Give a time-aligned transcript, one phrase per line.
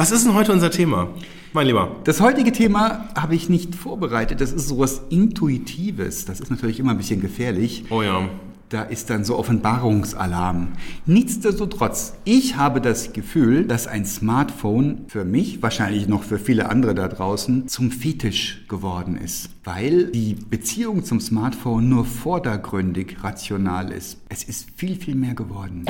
[0.00, 1.08] Was ist denn heute unser Thema,
[1.52, 1.94] mein Lieber?
[2.04, 4.40] Das heutige Thema habe ich nicht vorbereitet.
[4.40, 6.24] Das ist sowas Intuitives.
[6.24, 7.84] Das ist natürlich immer ein bisschen gefährlich.
[7.90, 8.26] Oh ja.
[8.70, 10.68] Da ist dann so Offenbarungsalarm.
[11.04, 16.94] Nichtsdestotrotz, ich habe das Gefühl, dass ein Smartphone für mich, wahrscheinlich noch für viele andere
[16.94, 19.50] da draußen, zum Fetisch geworden ist.
[19.64, 24.16] Weil die Beziehung zum Smartphone nur vordergründig rational ist.
[24.30, 25.84] Es ist viel, viel mehr geworden.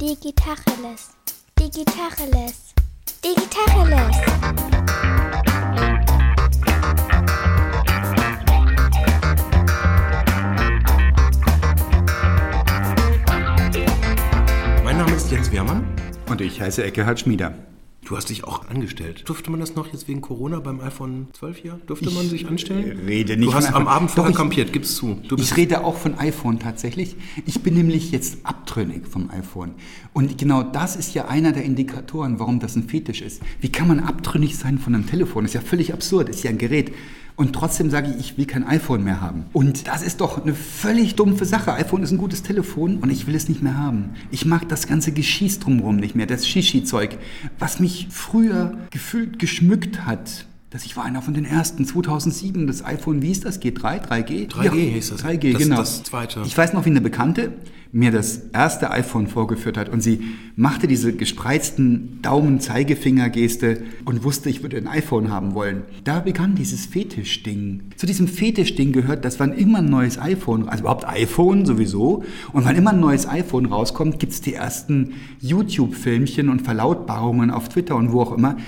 [0.00, 1.10] Digitacheles.
[1.60, 2.74] Digitacheles.
[3.24, 4.16] Digitacheles.
[14.84, 15.84] Mein Name ist Jens Wehrmann.
[16.28, 17.54] Und ich heiße Eckehard Schmieder.
[18.08, 19.24] Du hast dich auch angestellt.
[19.26, 21.78] Durfte man das noch jetzt wegen Corona beim iPhone 12 hier?
[21.86, 23.00] Durfte man sich anstellen?
[23.06, 23.86] rede nicht Du hast am.
[23.86, 25.20] Abend Doch, vorher ich- kampiert, gib's zu.
[25.36, 27.16] Ich rede auch von iPhone tatsächlich.
[27.44, 29.72] Ich bin nämlich jetzt abtrünnig vom iPhone.
[30.14, 33.42] Und genau das ist ja einer der Indikatoren, warum das ein Fetisch ist.
[33.60, 35.44] Wie kann man abtrünnig sein von einem Telefon?
[35.44, 36.92] Ist ja völlig absurd, ist ja ein Gerät.
[37.38, 39.44] Und trotzdem sage ich, ich will kein iPhone mehr haben.
[39.52, 41.72] Und das ist doch eine völlig dumpfe Sache.
[41.72, 44.10] iPhone ist ein gutes Telefon und ich will es nicht mehr haben.
[44.32, 47.16] Ich mag das ganze Geschieß drumherum nicht mehr, das Shishi-Zeug,
[47.60, 50.46] was mich früher gefühlt geschmückt hat.
[50.70, 53.62] Dass ich war einer von den ersten, 2007, das iPhone, wie ist das?
[53.62, 54.48] G3, 3G?
[54.50, 55.24] 3G hieß das.
[55.24, 55.76] 3G, Das- genau.
[55.76, 56.42] das zweite.
[56.44, 57.52] Ich weiß noch, wie eine Bekannte
[57.90, 60.20] mir das erste iPhone vorgeführt hat und sie
[60.56, 65.84] machte diese gespreizten Daumen-Zeigefinger-Geste und wusste, ich würde ein iPhone haben wollen.
[66.04, 67.84] Da begann dieses Fetischding.
[67.96, 72.66] Zu diesem Fetischding gehört, dass wann immer ein neues iPhone, also überhaupt iPhone sowieso, und
[72.66, 78.12] wann immer ein neues iPhone rauskommt, gibt's die ersten YouTube-Filmchen und Verlautbarungen auf Twitter und
[78.12, 78.58] wo auch immer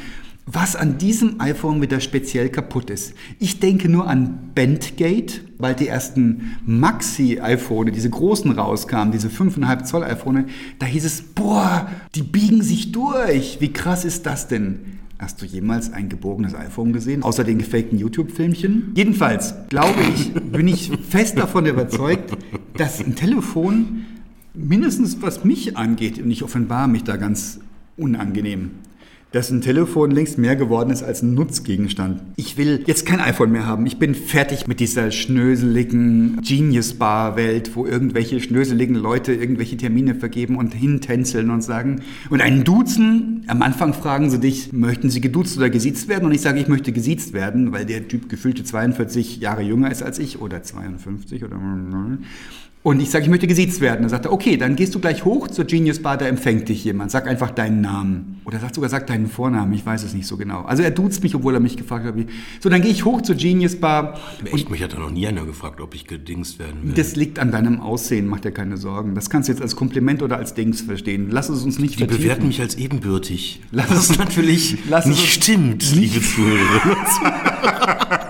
[0.47, 3.15] was an diesem iPhone wieder speziell kaputt ist.
[3.39, 10.05] Ich denke nur an Bentgate, weil die ersten Maxi-iPhone, diese großen rauskamen, diese 5,5 Zoll
[10.05, 10.47] iPhone,
[10.79, 13.59] da hieß es, boah, die biegen sich durch.
[13.61, 14.81] Wie krass ist das denn?
[15.19, 18.93] Hast du jemals ein gebogenes iPhone gesehen, außer den gefakten YouTube-Filmchen?
[18.97, 22.37] Jedenfalls glaube ich, bin ich fest davon überzeugt,
[22.79, 24.07] dass ein Telefon
[24.55, 27.61] mindestens was mich angeht, und ich offenbare mich da ganz
[27.99, 28.71] unangenehm,
[29.33, 32.21] dass ein Telefon längst mehr geworden ist als ein Nutzgegenstand.
[32.37, 33.87] Ich will jetzt kein iPhone mehr haben.
[33.87, 40.75] Ich bin fertig mit dieser schnöseligen Genius-Bar-Welt, wo irgendwelche schnöseligen Leute irgendwelche Termine vergeben und
[40.75, 45.71] hintänzeln und sagen, und einen Duzen, am Anfang fragen sie dich, möchten sie geduzt oder
[45.71, 46.25] gesiezt werden?
[46.27, 50.03] Und ich sage, ich möchte gesiezt werden, weil der Typ gefühlte 42 Jahre jünger ist
[50.03, 51.61] als ich oder 52 oder...
[52.83, 54.01] Und ich sage, ich möchte gesiezt werden.
[54.01, 56.83] Dann sagt er, okay, dann gehst du gleich hoch zur Genius Bar, da empfängt dich
[56.83, 57.11] jemand.
[57.11, 58.41] Sag einfach deinen Namen.
[58.47, 60.63] Oder sagt sogar, sag deinen Vornamen, ich weiß es nicht so genau.
[60.63, 62.17] Also er duzt mich, obwohl er mich gefragt hat.
[62.17, 62.27] Wie.
[62.59, 64.19] So, dann gehe ich hoch zur Genius Bar.
[64.51, 66.95] Echt, mich hat da noch nie einer gefragt, ob ich gedingst werden will.
[66.95, 69.15] Das liegt an deinem Aussehen, mach dir keine Sorgen.
[69.15, 71.29] Das kannst du jetzt als Kompliment oder als Dings verstehen.
[71.31, 72.23] Lass es uns nicht Die vertiefen.
[72.23, 73.61] bewerten mich als ebenbürtig.
[73.73, 76.97] Lass was es- natürlich lass nicht stimmt, liebe Zuhörerinnen.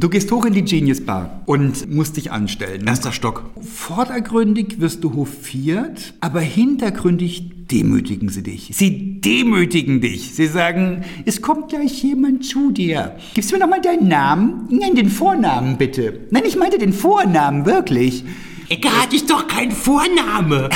[0.00, 2.86] Du gehst hoch in die Genius Bar und musst dich anstellen.
[2.86, 3.50] Erster Stock.
[3.60, 8.70] Vordergründig wirst du hofiert, aber hintergründig demütigen sie dich.
[8.74, 10.36] Sie demütigen dich.
[10.36, 13.16] Sie sagen, es kommt gleich jemand zu dir.
[13.34, 14.68] Gibst du mir nochmal deinen Namen?
[14.70, 16.28] Nein, den Vornamen bitte.
[16.30, 18.22] Nein, ich meinte den Vornamen, wirklich.
[18.68, 20.68] Eckart ist doch kein Vorname.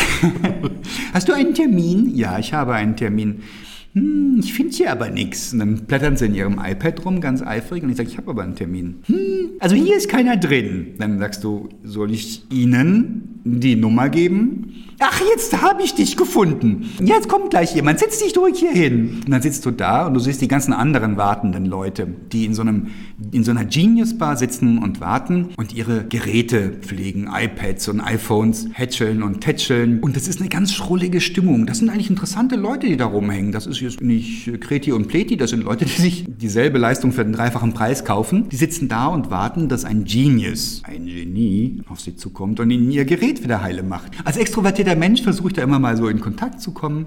[1.13, 2.13] Hast du einen Termin?
[2.17, 3.45] Ja, ich habe einen Termin.
[3.95, 5.53] Hm, ich finde hier aber nichts.
[5.53, 8.31] Und dann blättern sie in ihrem iPad rum, ganz eifrig, und ich sage, ich habe
[8.31, 8.97] aber einen Termin.
[9.07, 10.95] Hm, also hier ist keiner drin.
[10.99, 14.72] Dann sagst du, soll ich Ihnen die Nummer geben?
[15.05, 16.89] Ach, jetzt habe ich dich gefunden.
[17.03, 17.99] Jetzt kommt gleich jemand.
[17.99, 19.23] Setz dich ruhig hier hin.
[19.25, 22.55] Und dann sitzt du da und du siehst die ganzen anderen wartenden Leute, die in
[22.55, 22.89] so, einem,
[23.33, 27.29] in so einer Genius-Bar sitzen und warten und ihre Geräte pflegen.
[27.33, 29.99] iPads und iPhones hätscheln und tätscheln.
[30.01, 31.67] Und das ist eine ganz schrullige Stimmung.
[31.67, 33.51] Das sind eigentlich interessante Leute, die da rumhängen.
[33.51, 37.25] Das ist jetzt nicht Kreti und Pleti, das sind Leute, die sich dieselbe Leistung für
[37.25, 38.49] den dreifachen Preis kaufen.
[38.51, 42.91] Die sitzen da und warten, dass ein Genius, ein Genie, auf sie zukommt und ihnen
[42.93, 44.13] ihr Gerät wieder heile macht.
[44.25, 47.07] Als extrovertierter Mensch versuche ich da immer mal so in Kontakt zu kommen.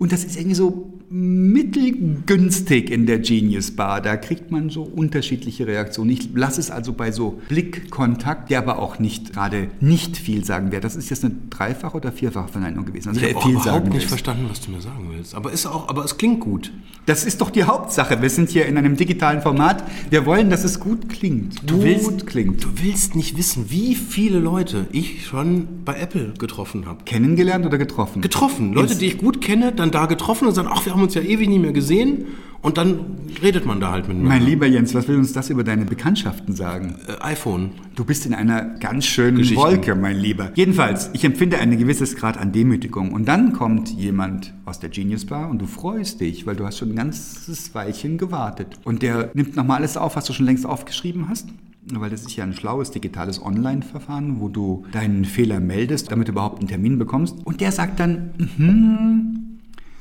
[0.00, 4.00] Und das ist irgendwie so mittelgünstig in der Genius Bar.
[4.00, 6.10] Da kriegt man so unterschiedliche Reaktionen.
[6.10, 10.72] Ich lasse es also bei so Blickkontakt, der aber auch nicht gerade nicht viel sagen
[10.72, 10.84] wird.
[10.84, 13.10] Das ist jetzt eine dreifache oder vierfache Verneinung gewesen.
[13.10, 14.08] Also Ich habe überhaupt nicht ist.
[14.08, 15.34] verstanden, was du mir sagen willst.
[15.34, 16.72] Aber ist auch, aber es klingt gut.
[17.04, 18.22] Das ist doch die Hauptsache.
[18.22, 19.84] Wir sind hier in einem digitalen Format.
[20.08, 21.68] Wir wollen, dass es gut klingt.
[21.68, 22.64] Du gut willst, klingt.
[22.64, 27.04] du willst nicht wissen, wie viele Leute ich schon bei Apple getroffen habe.
[27.04, 28.22] Kennengelernt oder getroffen?
[28.22, 28.72] Getroffen.
[28.72, 31.14] Leute, die ich gut kenne, dann dann da getroffen und sagt, ach, wir haben uns
[31.14, 32.26] ja ewig nie mehr gesehen.
[32.62, 34.36] Und dann redet man da halt miteinander.
[34.36, 36.96] Mein lieber Jens, was will uns das über deine Bekanntschaften sagen?
[37.08, 37.70] Äh, iPhone.
[37.94, 39.38] Du bist in einer ganz schönen.
[39.56, 40.52] Wolke, mein Lieber.
[40.54, 43.12] Jedenfalls, ich empfinde ein gewisses Grad an Demütigung.
[43.12, 46.78] Und dann kommt jemand aus der Genius Bar und du freust dich, weil du hast
[46.78, 48.78] schon ein ganzes Weilchen gewartet.
[48.84, 51.48] Und der nimmt nochmal alles auf, was du schon längst aufgeschrieben hast.
[51.92, 56.32] Weil das ist ja ein schlaues digitales Online-Verfahren, wo du deinen Fehler meldest, damit du
[56.32, 57.36] überhaupt einen Termin bekommst.
[57.44, 59.39] Und der sagt dann, mhm,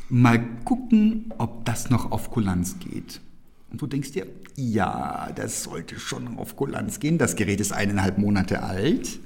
[0.10, 3.22] mal gucken, ob das noch auf Kulanz geht.
[3.72, 4.26] Und du denkst dir,
[4.56, 7.18] ja, das sollte schon auf Kulanz gehen.
[7.18, 9.20] Das Gerät ist eineinhalb Monate alt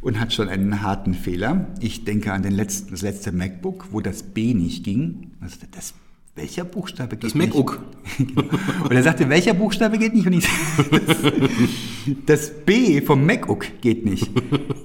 [0.00, 1.66] und hat schon einen harten Fehler.
[1.80, 5.32] Ich denke an den letzten, das letzte MacBook, wo das B nicht ging.
[5.40, 5.94] Das, das,
[6.36, 7.48] welcher Buchstabe geht Das nicht?
[7.48, 7.84] MacBook.
[8.84, 10.26] Und er sagte, welcher Buchstabe geht nicht?
[10.26, 10.48] Und ich
[11.06, 11.16] das,
[12.26, 14.30] das B vom MacBook geht nicht.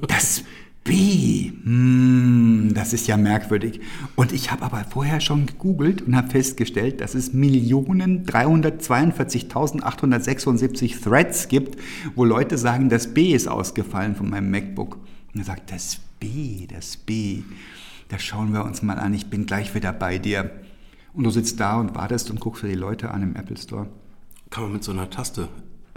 [0.08, 0.44] Das
[0.88, 3.82] B, hm, das ist ja merkwürdig.
[4.16, 11.50] Und ich habe aber vorher schon gegoogelt und habe festgestellt, dass es Millionen 342.876 Threads
[11.50, 11.78] gibt,
[12.16, 14.98] wo Leute sagen, das B ist ausgefallen von meinem MacBook.
[15.34, 17.44] Und er sagt, das B, das B,
[18.08, 20.52] das schauen wir uns mal an, ich bin gleich wieder bei dir.
[21.14, 23.88] Und du sitzt da und wartest und guckst dir die Leute an im Apple Store.
[24.50, 25.50] Kann man mit so einer Taste,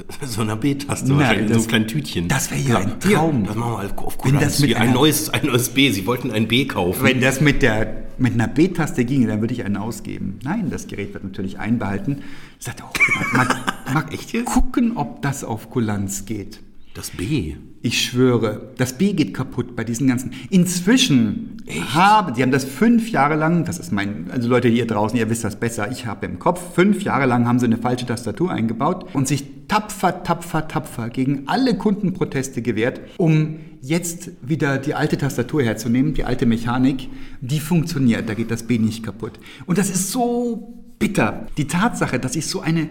[0.26, 2.28] so einer B-Taste Nein, wahrscheinlich, in so das- einem kleinen Tütchen.
[2.28, 3.44] das wäre ja ein Traum.
[3.46, 4.44] Das machen wir auf- auf Wenn Kulanz.
[4.44, 5.90] das mit Hier, ein, einer- neues, ein neues B.
[5.90, 7.02] Sie wollten ein B kaufen.
[7.02, 10.38] Wenn das mit, der, mit einer B-Taste ginge, dann würde ich einen ausgeben.
[10.42, 12.22] Nein, das Gerät wird natürlich einbehalten.
[12.58, 13.46] Ich sagte, oh, mal,
[13.92, 14.46] mal Echt jetzt?
[14.46, 16.60] gucken, ob das auf Kulanz geht.
[16.94, 17.54] Das B.
[17.82, 20.32] Ich schwöre, das B geht kaputt bei diesen ganzen.
[20.50, 21.56] Inzwischen
[21.94, 25.30] haben, die haben das fünf Jahre lang, das ist mein, also Leute hier draußen, ihr
[25.30, 28.50] wisst das besser, ich habe im Kopf, fünf Jahre lang haben sie eine falsche Tastatur
[28.50, 35.16] eingebaut und sich tapfer, tapfer, tapfer gegen alle Kundenproteste gewehrt, um jetzt wieder die alte
[35.16, 37.08] Tastatur herzunehmen, die alte Mechanik,
[37.40, 39.38] die funktioniert, da geht das B nicht kaputt.
[39.64, 41.46] Und das ist so bitter.
[41.56, 42.88] Die Tatsache, dass ich so eine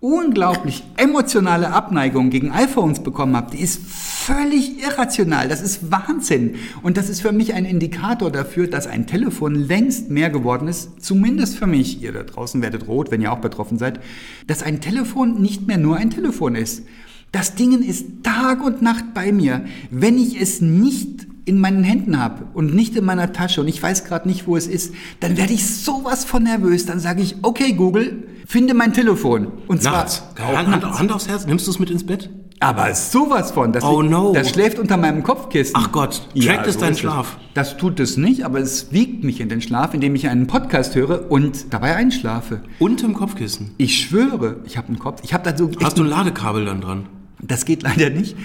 [0.00, 5.48] unglaublich emotionale Abneigung gegen iPhones bekommen habe, die ist völlig irrational.
[5.48, 6.56] Das ist Wahnsinn.
[6.82, 11.02] Und das ist für mich ein Indikator dafür, dass ein Telefon längst mehr geworden ist,
[11.02, 14.00] zumindest für mich, ihr da draußen werdet rot, wenn ihr auch betroffen seid,
[14.46, 16.84] dass ein Telefon nicht mehr nur ein Telefon ist.
[17.32, 19.64] Das Ding ist Tag und Nacht bei mir.
[19.90, 23.82] Wenn ich es nicht in meinen Händen habe und nicht in meiner Tasche und ich
[23.82, 26.86] weiß gerade nicht, wo es ist, dann werde ich sowas von nervös.
[26.86, 29.48] Dann sage ich, okay Google, finde mein Telefon.
[29.68, 30.06] Und zwar
[30.38, 30.98] Hand, nachts.
[30.98, 31.46] Hand aufs Herz.
[31.46, 32.30] Nimmst du es mit ins Bett?
[32.58, 33.72] Aber sowas von.
[33.74, 34.32] Das, Oh liegt- no.
[34.32, 35.74] das schläft unter meinem Kopfkissen.
[35.76, 37.36] Ach Gott, trackt es deinen ist Schlaf?
[37.52, 40.94] Das tut es nicht, aber es wiegt mich in den Schlaf, indem ich einen Podcast
[40.94, 42.62] höre und dabei einschlafe.
[42.78, 43.72] Unterm Kopfkissen.
[43.76, 45.20] Ich schwöre, ich habe einen Kopf.
[45.22, 45.70] Ich habe da so.
[45.82, 47.08] Hast du ein Ladekabel dann dran?
[47.40, 48.36] Das geht leider nicht.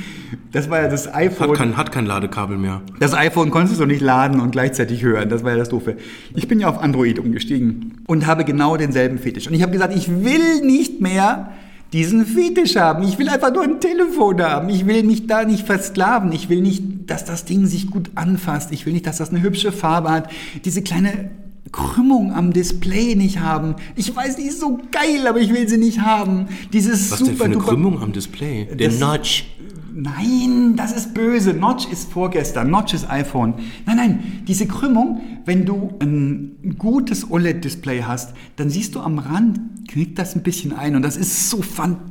[0.51, 1.53] Das war ja das Hat iPhone.
[1.53, 2.81] kein, hat kein Ladekabel mehr.
[2.99, 5.29] Das iPhone konntest du nicht laden und gleichzeitig hören.
[5.29, 5.95] Das war ja das Doofe.
[6.35, 9.47] Ich bin ja auf Android umgestiegen und habe genau denselben Fetisch.
[9.47, 11.51] Und ich habe gesagt, ich will nicht mehr
[11.93, 13.03] diesen Fetisch haben.
[13.03, 14.69] Ich will einfach nur ein Telefon haben.
[14.69, 16.31] Ich will mich da nicht versklaven.
[16.31, 18.71] Ich will nicht, dass das Ding sich gut anfasst.
[18.71, 20.29] Ich will nicht, dass das eine hübsche Farbe hat.
[20.63, 21.31] Diese kleine
[21.71, 23.75] Krümmung am Display nicht haben.
[23.95, 26.47] Ich weiß, die ist so geil, aber ich will sie nicht haben.
[26.73, 28.65] Dieses Was super denn für eine duper Krümmung am Display?
[28.65, 29.45] Der Das- Notch.
[29.93, 31.53] Nein, das ist böse.
[31.53, 32.69] Notch ist vorgestern.
[32.69, 33.55] Notch ist iPhone.
[33.85, 39.59] Nein, nein, diese Krümmung, wenn du ein gutes OLED-Display hast, dann siehst du am Rand,
[39.89, 42.10] knickt das ein bisschen ein und das ist so fantastisch.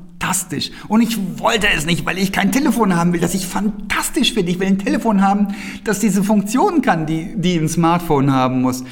[0.89, 4.53] Und ich wollte es nicht, weil ich kein Telefon haben will, das ich fantastisch finde.
[4.53, 5.49] Ich will ein Telefon haben,
[5.85, 8.85] das diese Funktionen kann, die, die ein Smartphone haben muss.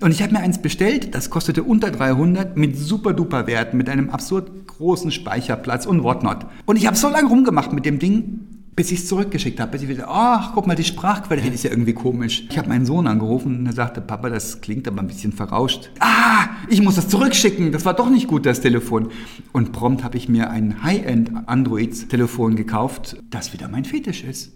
[0.00, 3.88] Und ich habe mir eins bestellt, das kostete unter 300 mit super duper Werten, mit
[3.88, 6.46] einem absurd großen Speicherplatz und whatnot.
[6.66, 9.72] Und ich habe so lange rumgemacht mit dem Ding, bis ich es zurückgeschickt habe.
[9.72, 12.44] Bis ich wieder, ach, guck mal, die Sprachqualität ist ja irgendwie komisch.
[12.50, 15.90] Ich habe meinen Sohn angerufen und er sagte, Papa, das klingt aber ein bisschen verrauscht.
[15.98, 17.72] Ah, ich muss das zurückschicken.
[17.72, 19.08] Das war doch nicht gut, das Telefon.
[19.52, 24.52] Und prompt habe ich mir ein High-End Android-Telefon gekauft, das wieder mein Fetisch ist.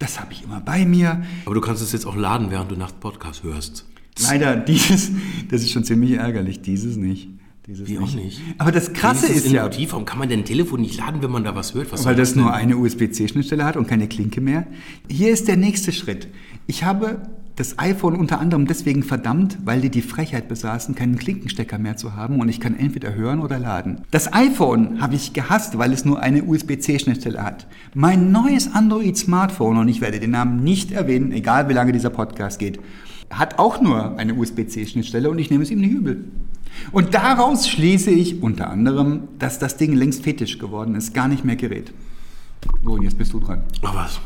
[0.00, 1.22] Das habe ich immer bei mir.
[1.46, 3.86] Aber du kannst es jetzt auch laden, während du nachts Podcast hörst.
[4.22, 5.12] Leider dieses,
[5.48, 7.28] das ist schon ziemlich ärgerlich, dieses nicht.
[7.70, 8.40] Dieses Wie auch nicht.
[8.58, 9.92] Aber das Krasse ist ja, innovativ.
[9.92, 11.92] Warum kann man denn ein Telefon nicht laden, wenn man da was hört?
[11.92, 14.66] Was weil soll das nur eine USB-C-Schnittstelle hat und keine Klinke mehr.
[15.08, 16.26] Hier ist der nächste Schritt.
[16.66, 17.22] Ich habe
[17.54, 22.16] das iPhone unter anderem deswegen verdammt, weil die die Frechheit besaßen, keinen Klinkenstecker mehr zu
[22.16, 24.00] haben und ich kann entweder hören oder laden.
[24.10, 27.68] Das iPhone habe ich gehasst, weil es nur eine USB-C-Schnittstelle hat.
[27.94, 32.58] Mein neues Android-Smartphone, und ich werde den Namen nicht erwähnen, egal wie lange dieser Podcast
[32.58, 32.80] geht,
[33.30, 36.24] hat auch nur eine USB-C-Schnittstelle und ich nehme es ihm nicht übel.
[36.92, 41.44] Und daraus schließe ich unter anderem, dass das Ding längst fetisch geworden ist, gar nicht
[41.44, 41.92] mehr Gerät.
[42.84, 43.62] So, und jetzt bist du dran.
[43.82, 44.20] Ach was.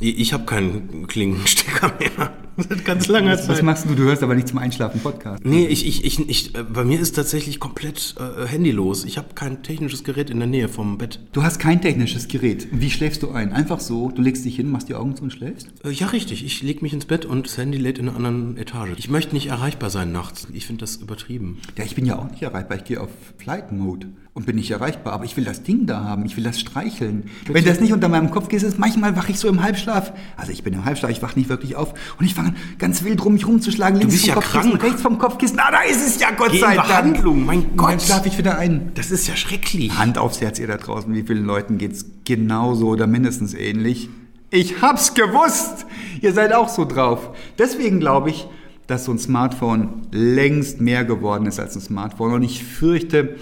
[0.00, 2.32] Ich, ich habe keinen Klingenstecker mehr.
[2.68, 3.64] Seit ganz langer Was, was Zeit.
[3.64, 3.94] machst du?
[3.94, 5.44] Du hörst aber nicht zum Einschlafen Podcast.
[5.44, 9.04] Nee, ich, ich, ich, ich, äh, bei mir ist tatsächlich komplett äh, handylos.
[9.04, 11.20] Ich habe kein technisches Gerät in der Nähe vom Bett.
[11.32, 12.68] Du hast kein technisches Gerät.
[12.72, 13.52] Wie schläfst du ein?
[13.52, 15.68] Einfach so, du legst dich hin, machst die Augen zu und schläfst?
[15.84, 16.44] Äh, ja, richtig.
[16.44, 18.90] Ich leg mich ins Bett und das Handy lädt in einer anderen Etage.
[18.98, 20.46] Ich möchte nicht erreichbar sein nachts.
[20.52, 21.58] Ich finde das übertrieben.
[21.78, 22.76] Ja, ich bin ja auch nicht erreichbar.
[22.76, 25.12] Ich gehe auf Flight Mode und bin nicht erreichbar.
[25.12, 26.24] Aber ich will das Ding da haben.
[26.24, 27.24] Ich will das streicheln.
[27.46, 30.12] Wenn das nicht unter meinem Kopf geht, ist manchmal wache ich so im Halbschlaf.
[30.36, 31.94] Also ich bin im Halbschlaf, ich wache nicht wirklich auf.
[32.18, 33.98] Und ich fange an, ganz wild rum mich rumzuschlagen.
[33.98, 34.82] Links bist vom ja Kopfkissen, krank.
[34.84, 35.58] rechts vom Kopfkissen.
[35.60, 36.88] Ah, da ist es ja, Gott Geh sei Dank.
[36.88, 38.02] Behandlung, mein Und Dann Gott.
[38.02, 38.92] schlafe ich wieder ein.
[38.94, 39.96] Das ist ja schrecklich.
[39.98, 41.12] Hand aufs Herz, ihr da draußen.
[41.14, 44.08] Wie vielen Leuten geht's genauso oder mindestens ähnlich?
[44.50, 45.86] Ich hab's gewusst!
[46.20, 47.30] Ihr seid auch so drauf.
[47.58, 48.46] Deswegen glaube ich,
[48.88, 52.32] dass so ein Smartphone längst mehr geworden ist als ein Smartphone.
[52.32, 53.36] Und ich fürchte,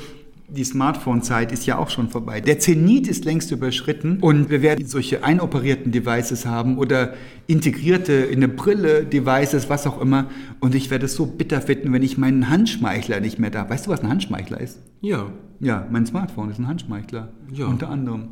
[0.49, 2.41] die Smartphone-Zeit ist ja auch schon vorbei.
[2.41, 7.15] Der Zenit ist längst überschritten und wir werden solche einoperierten Devices haben oder
[7.47, 10.31] integrierte in eine Brille Devices, was auch immer.
[10.61, 13.69] Und ich werde es so bitter finden, wenn ich meinen Handschmeichler nicht mehr da.
[13.69, 14.79] Weißt du, was ein Handschmeichler ist?
[15.03, 15.31] Ja.
[15.61, 17.33] Ja, mein Smartphone ist ein Handschmeichler.
[17.53, 17.67] Ja.
[17.67, 18.29] Unter anderem.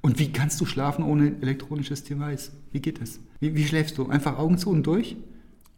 [0.00, 2.52] Und wie kannst du schlafen ohne elektronisches Device?
[2.72, 3.20] Wie geht das?
[3.38, 4.08] Wie, wie schläfst du?
[4.08, 5.16] Einfach Augen zu und durch?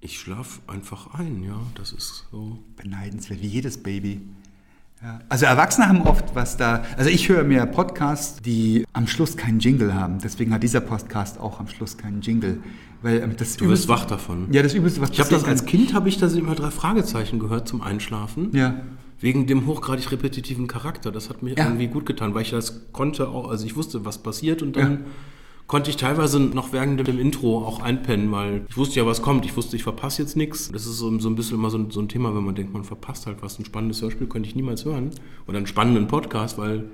[0.01, 1.61] Ich schlaf einfach ein, ja.
[1.75, 2.59] Das ist so.
[2.77, 4.23] Beneidenswert, wie jedes Baby.
[5.03, 5.19] Ja.
[5.29, 6.85] Also Erwachsene haben oft was da.
[6.97, 10.19] Also ich höre mir Podcasts, die am Schluss keinen Jingle haben.
[10.23, 12.59] Deswegen hat dieser Podcast auch am Schluss keinen Jingle.
[13.03, 14.47] Weil ähm, das Du wirst wach davon.
[14.53, 17.41] Ja, das Übelste, was Ich habe das als Kind, habe ich da immer drei Fragezeichen
[17.41, 18.51] gehört zum Einschlafen.
[18.53, 18.75] Ja.
[19.19, 21.11] Wegen dem hochgradig repetitiven Charakter.
[21.11, 21.65] Das hat mir Ja.
[21.65, 24.93] irgendwie gut getan, weil ich das konnte auch, also ich wusste, was passiert und dann
[24.93, 24.99] Ja.
[25.73, 29.47] Konnte ich teilweise noch während dem Intro auch einpennen, weil ich wusste ja, was kommt.
[29.47, 30.71] Ich wusste, ich verpasse jetzt nichts.
[30.71, 32.75] Das ist so, so ein bisschen immer so ein, so ein Thema, wenn man denkt,
[32.75, 33.59] man verpasst halt was.
[33.59, 35.13] Ein spannendes Hörspiel könnte ich niemals hören.
[35.49, 36.85] Oder einen spannenden Podcast, weil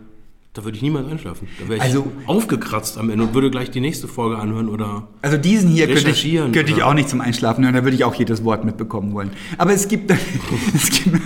[0.53, 1.49] da würde ich niemals einschlafen.
[1.59, 5.09] Da wäre ich Also- aufgekratzt am Ende und würde gleich die nächste Folge anhören oder
[5.23, 8.05] Also diesen hier könnte ich, könnte ich auch nicht zum Einschlafen hören, da würde ich
[8.05, 9.31] auch jedes Wort mitbekommen wollen.
[9.57, 10.09] Aber es gibt,
[10.75, 11.17] es gibt,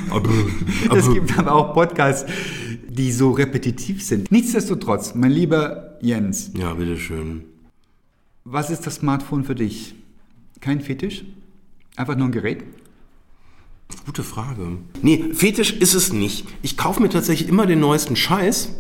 [0.90, 2.24] es gibt aber auch Podcasts,
[2.88, 4.32] die so repetitiv sind.
[4.32, 7.44] Nichtsdestotrotz, mein lieber Jens, Ja, bitteschön.
[8.44, 9.94] was ist das Smartphone für dich?
[10.60, 11.24] Kein Fetisch?
[11.96, 12.64] Einfach nur ein Gerät?
[14.04, 14.78] Gute Frage.
[15.00, 16.46] Nee, Fetisch ist es nicht.
[16.62, 18.70] Ich kaufe mir tatsächlich immer den neuesten Scheiß,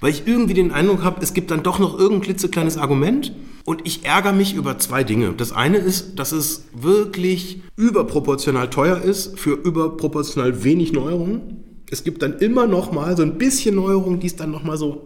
[0.00, 3.32] weil ich irgendwie den Eindruck habe, es gibt dann doch noch irgendein klitzekleines Argument
[3.64, 5.34] und ich ärgere mich über zwei Dinge.
[5.36, 11.64] Das eine ist, dass es wirklich überproportional teuer ist für überproportional wenig Neuerungen.
[11.90, 14.78] Es gibt dann immer noch mal so ein bisschen Neuerung, die es dann noch mal
[14.78, 15.04] so,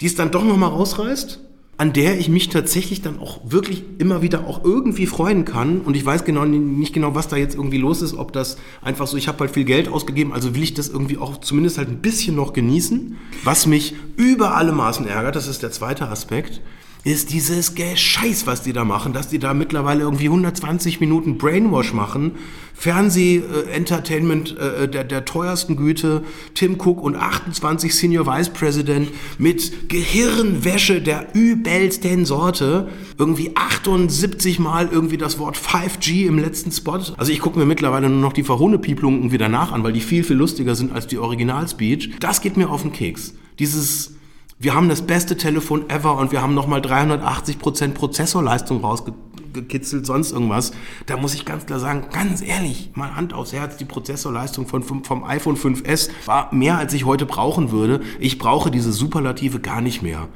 [0.00, 1.40] die es dann doch noch mal rausreißt,
[1.80, 5.80] an der ich mich tatsächlich dann auch wirklich immer wieder auch irgendwie freuen kann.
[5.80, 9.06] Und ich weiß genau nicht genau, was da jetzt irgendwie los ist, ob das einfach
[9.06, 11.88] so, ich habe halt viel Geld ausgegeben, also will ich das irgendwie auch zumindest halt
[11.88, 13.16] ein bisschen noch genießen.
[13.44, 16.60] Was mich über alle Maßen ärgert, das ist der zweite Aspekt,
[17.04, 21.94] ist dieses Gescheiß, was die da machen, dass die da mittlerweile irgendwie 120 Minuten Brainwash
[21.94, 22.32] machen,
[22.74, 26.22] Fernseh-Entertainment äh, der, der teuersten Güte,
[26.54, 32.88] Tim Cook und 28 Senior Vice President mit Gehirnwäsche der übelsten Sorte,
[33.18, 37.00] irgendwie 78 Mal irgendwie das Wort 5G im letzten Spot.
[37.16, 40.24] Also ich gucke mir mittlerweile nur noch die Verhohne-Pieplungen irgendwie danach an, weil die viel,
[40.24, 42.16] viel lustiger sind als die Original-Speech.
[42.20, 43.34] Das geht mir auf den Keks.
[43.58, 44.14] Dieses
[44.60, 50.72] wir haben das beste Telefon ever und wir haben nochmal 380% Prozessorleistung rausgekitzelt, sonst irgendwas.
[51.06, 54.82] Da muss ich ganz klar sagen, ganz ehrlich, mal Hand aufs Herz, die Prozessorleistung von,
[54.82, 58.02] vom, iPhone 5S war mehr, als ich heute brauchen würde.
[58.18, 60.28] Ich brauche diese Superlative gar nicht mehr.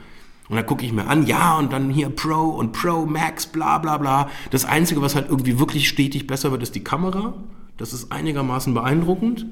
[0.49, 3.76] Und dann gucke ich mir an, ja, und dann hier Pro und Pro Max, bla
[3.76, 4.31] bla bla.
[4.50, 7.35] Das Einzige, was halt irgendwie wirklich stetig besser wird, ist die Kamera.
[7.76, 9.45] Das ist einigermaßen beeindruckend.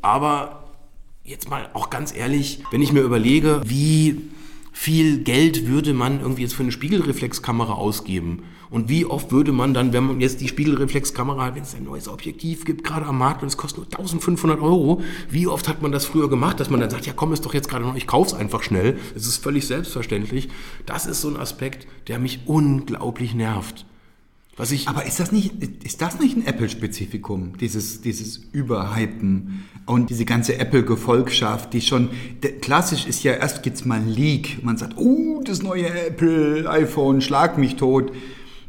[0.00, 0.65] Aber
[1.26, 4.20] jetzt mal auch ganz ehrlich, wenn ich mir überlege, wie
[4.72, 8.44] viel Geld würde man irgendwie jetzt für eine Spiegelreflexkamera ausgeben?
[8.68, 12.08] Und wie oft würde man dann, wenn man jetzt die Spiegelreflexkamera, wenn es ein neues
[12.08, 15.92] Objektiv gibt, gerade am Markt und es kostet nur 1500 Euro, wie oft hat man
[15.92, 18.06] das früher gemacht, dass man dann sagt, ja komm, ist doch jetzt gerade noch, ich
[18.06, 18.98] kauf's einfach schnell.
[19.14, 20.48] Es ist völlig selbstverständlich.
[20.84, 23.86] Das ist so ein Aspekt, der mich unglaublich nervt.
[24.56, 25.52] Was ich Aber ist das nicht,
[25.84, 32.08] ist das nicht ein Apple-Spezifikum, dieses, dieses Überhypen und diese ganze Apple-Gefolgschaft, die schon,
[32.62, 37.58] klassisch ist ja, erst gibt's mal ein Leak, man sagt, oh, das neue Apple-iPhone, schlag
[37.58, 38.12] mich tot,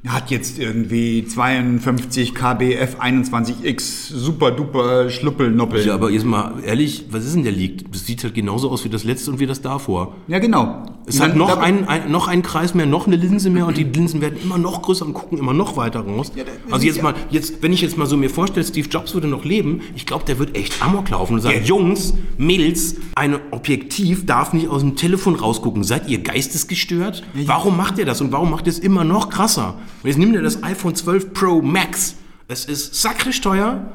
[0.10, 5.86] hat jetzt irgendwie 52 KB F21X, super duper Schluppelnoppel.
[5.86, 7.92] Ja, aber jetzt mal ehrlich, was ist denn der Leak?
[7.92, 10.16] Das sieht halt genauso aus wie das letzte und wie das davor.
[10.28, 10.84] Ja, genau.
[11.06, 13.66] Es Und hat dann- noch einen, ein, noch einen Kreis mehr, noch eine Linse mehr
[13.66, 16.32] und die Linsen werden immer noch größer und gucken immer noch weiter raus.
[16.36, 17.04] Ja, also jetzt ja.
[17.04, 20.06] mal, jetzt, wenn ich jetzt mal so mir vorstelle, Steve Jobs würde noch leben, ich
[20.06, 21.64] glaube, der wird echt Amok laufen und sagen, Ja.
[21.64, 25.84] Jungs, Mädels, ein Objektiv darf nicht aus dem Telefon rausgucken.
[25.84, 27.24] Seid ihr geistesgestört?
[27.46, 29.76] Warum macht ihr das und warum macht ihr es immer noch krasser?
[30.04, 32.16] Und jetzt nimm dir das iPhone 12 Pro Max.
[32.48, 33.94] Es ist sakrisch teuer.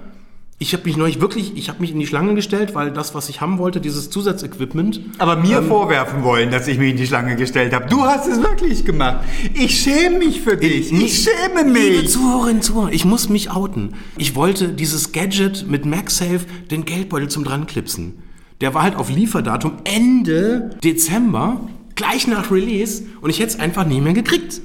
[0.59, 3.29] Ich habe mich neulich wirklich, ich habe mich in die Schlange gestellt, weil das, was
[3.29, 7.35] ich haben wollte, dieses Zusatzequipment, Aber mir vorwerfen wollen, dass ich mich in die Schlange
[7.35, 7.87] gestellt habe.
[7.89, 9.25] Du hast es wirklich gemacht.
[9.55, 10.93] Ich schäme mich für dich.
[10.93, 12.09] Ich schäme Liebe mich.
[12.11, 13.95] Zuhörerinnen, Zuhörer, ich muss mich outen.
[14.17, 18.23] Ich wollte dieses Gadget mit MagSafe, den Geldbeutel zum dranklipsen.
[18.61, 21.61] Der war halt auf Lieferdatum Ende Dezember,
[21.97, 24.61] gleich nach Release, und ich hätte es einfach nie mehr gekriegt.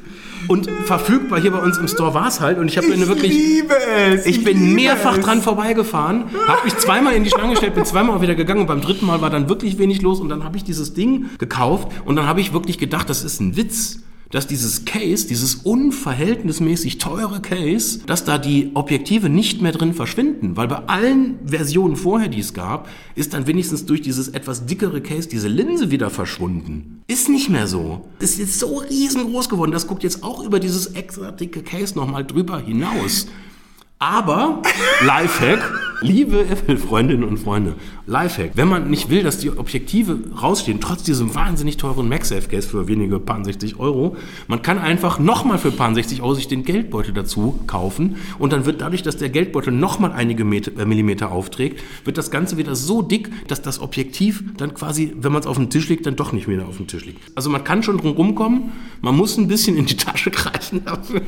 [0.48, 3.32] Und verfügbar hier bei uns im Store war es halt, und ich habe mir wirklich.
[3.32, 4.26] liebe es.
[4.26, 5.26] Ich bin mehrfach es.
[5.26, 8.68] dran vorbeigefahren, habe mich zweimal in die Schlange gestellt, bin zweimal auch wieder gegangen und
[8.68, 11.90] beim dritten Mal war dann wirklich wenig los und dann habe ich dieses Ding gekauft
[12.06, 14.00] und dann habe ich wirklich gedacht, das ist ein Witz,
[14.32, 20.58] dass dieses Case, dieses unverhältnismäßig teure Case, dass da die Objektive nicht mehr drin verschwinden,
[20.58, 25.02] weil bei allen Versionen vorher, die es gab, ist dann wenigstens durch dieses etwas dickere
[25.02, 27.04] Case diese Linse wieder verschwunden.
[27.08, 28.08] Ist nicht mehr so.
[28.20, 32.26] Ist jetzt so riesengroß geworden, das guckt jetzt auch über dieses extra dicke Case nochmal
[32.26, 33.28] drüber hinaus.
[34.00, 34.62] Aber,
[35.04, 37.76] Lifehack, liebe Apple-Freundinnen und Freunde,
[38.06, 42.88] Lifehack, wenn man nicht will, dass die Objektive rausstehen, trotz diesem wahnsinnig teuren MagSafe-Case für
[42.88, 44.16] wenige paar 60 Euro,
[44.48, 48.66] man kann einfach nochmal für paar 60 Euro sich den Geldbeutel dazu kaufen und dann
[48.66, 52.76] wird dadurch, dass der Geldbeutel nochmal einige Meter, äh, Millimeter aufträgt, wird das Ganze wieder
[52.76, 56.16] so dick, dass das Objektiv dann quasi, wenn man es auf den Tisch legt, dann
[56.16, 57.22] doch nicht mehr auf dem Tisch liegt.
[57.36, 61.22] Also man kann schon drum rumkommen, man muss ein bisschen in die Tasche greifen dafür.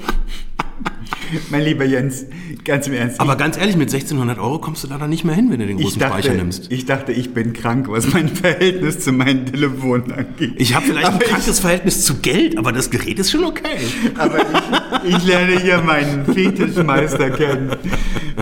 [1.49, 2.25] Mein lieber Jens,
[2.63, 3.19] ganz im Ernst.
[3.19, 5.67] Aber ganz ehrlich, mit 1600 Euro kommst du da dann nicht mehr hin, wenn du
[5.67, 6.71] den ich, großen ich, Speicher dachte, nimmst.
[6.71, 10.53] ich dachte, ich bin krank, was mein Verhältnis zu meinen Telefonen angeht.
[10.57, 13.43] Ich habe vielleicht ein Aber ich- krankes Verhältnis zu Geld, aber das Gerät ist schon
[13.43, 13.77] okay.
[14.17, 14.37] Aber
[15.03, 17.75] ich, ich lerne hier meinen Fetischmeister kennen.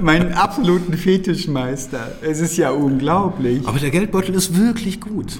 [0.01, 2.11] Meinen absoluten Fetischmeister.
[2.21, 3.65] Es ist ja unglaublich.
[3.67, 5.33] Aber der Geldbeutel ist wirklich gut.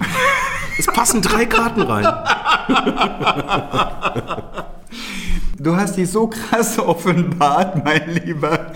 [0.79, 2.05] Es passen drei Karten rein.
[5.59, 8.73] Du hast dich so krass offenbart, mein Lieber.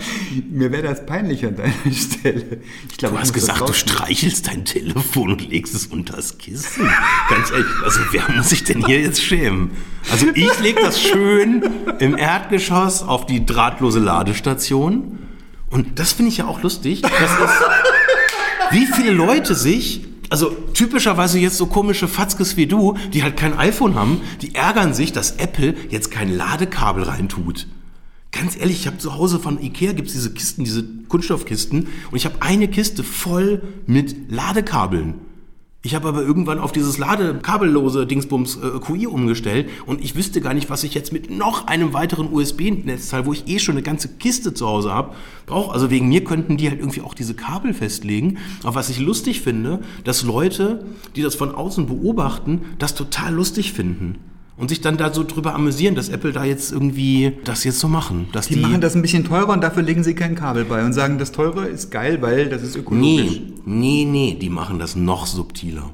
[0.50, 2.58] Mir wäre das peinlich an deiner Stelle.
[2.90, 6.90] Ich glaube, Du hast das gesagt, du streichelst dein Telefon und legst es unters Kissen.
[7.30, 9.70] Ganz ehrlich, also wer muss sich denn hier jetzt schämen?
[10.10, 11.62] Also ich lege das schön
[12.00, 15.18] im Erdgeschoss auf die drahtlose Ladestation.
[15.70, 17.02] Und das finde ich ja auch lustig.
[17.02, 23.22] Das ist, wie viele Leute sich, also typischerweise jetzt so komische Fatzkes wie du, die
[23.22, 27.66] halt kein iPhone haben, die ärgern sich, dass Apple jetzt kein Ladekabel reintut.
[28.30, 31.80] Ganz ehrlich, ich habe zu Hause von Ikea gibt's diese Kisten, diese Kunststoffkisten
[32.10, 35.16] und ich habe eine Kiste voll mit Ladekabeln.
[35.84, 40.54] Ich habe aber irgendwann auf dieses ladekabellose Dingsbums äh, QI umgestellt und ich wüsste gar
[40.54, 44.08] nicht, was ich jetzt mit noch einem weiteren USB-Netzteil, wo ich eh schon eine ganze
[44.08, 45.14] Kiste zu Hause habe,
[45.46, 45.72] brauche.
[45.72, 48.38] Also wegen mir könnten die halt irgendwie auch diese Kabel festlegen.
[48.62, 53.72] Aber was ich lustig finde, dass Leute, die das von außen beobachten, das total lustig
[53.72, 54.20] finden.
[54.62, 57.88] Und sich dann da so drüber amüsieren, dass Apple da jetzt irgendwie das jetzt so
[57.88, 58.28] machen.
[58.30, 60.92] Dass Die machen das ein bisschen teurer und dafür legen sie kein Kabel bei und
[60.92, 63.40] sagen, das teure ist geil, weil das ist ökologisch.
[63.40, 65.90] Nee, nee, nee, die machen das noch subtiler.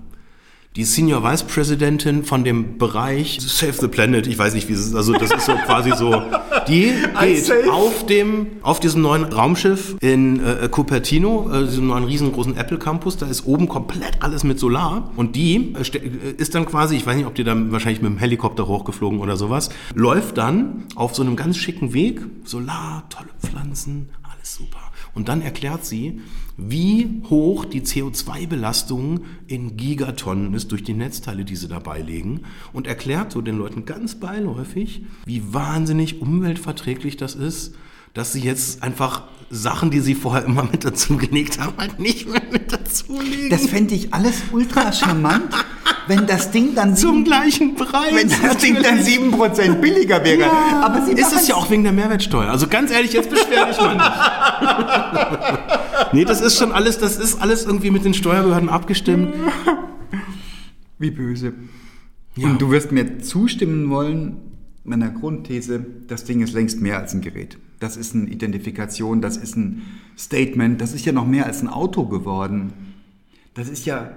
[0.77, 4.81] Die Senior Vice Presidentin von dem Bereich Save the Planet, ich weiß nicht, wie es
[4.81, 6.11] ist, also das ist so quasi so,
[6.69, 12.57] die geht auf dem, auf diesem neuen Raumschiff in äh, Cupertino, äh, diesem neuen riesengroßen
[12.57, 15.11] Apple Campus, da ist oben komplett alles mit Solar.
[15.17, 18.11] Und die äh, äh, ist dann quasi, ich weiß nicht, ob die dann wahrscheinlich mit
[18.11, 23.31] dem Helikopter hochgeflogen oder sowas, läuft dann auf so einem ganz schicken Weg, Solar, tolle
[23.41, 24.88] Pflanzen, alles super.
[25.15, 26.21] Und dann erklärt sie,
[26.57, 32.43] wie hoch die CO2-Belastung in Gigatonnen ist durch die Netzteile, die sie dabei legen.
[32.73, 37.75] Und erklärt so den Leuten ganz beiläufig, wie wahnsinnig umweltverträglich das ist,
[38.15, 42.29] dass sie jetzt einfach Sachen, die sie vorher immer mit dazu gelegt haben, halt nicht
[42.29, 43.51] mehr mit dazu legen.
[43.51, 45.55] Das fände ich alles ultra charmant,
[46.09, 48.15] wenn das Ding dann zum gleichen Preis.
[48.15, 50.51] wenn das Ding dann 7% billiger wäre.
[50.83, 52.51] Aber sie ist es ja auch wegen der Mehrwertsteuer.
[52.51, 54.11] Also ganz ehrlich, jetzt beschwer dich mal nicht.
[56.15, 59.35] nee, das ist schon alles, das ist alles irgendwie mit den Steuerbehörden abgestimmt.
[60.99, 61.53] Wie böse.
[62.37, 62.49] Ja.
[62.49, 64.39] Und du wirst mir zustimmen wollen,
[64.85, 67.59] meiner Grundthese, das Ding ist längst mehr als ein Gerät.
[67.81, 69.83] Das ist eine Identifikation, das ist ein
[70.17, 72.73] Statement, das ist ja noch mehr als ein Auto geworden.
[73.55, 74.11] Das ist ja